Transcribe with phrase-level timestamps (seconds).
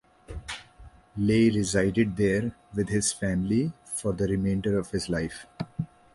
[1.15, 5.45] Ley resided there with his family for the remainder of his life.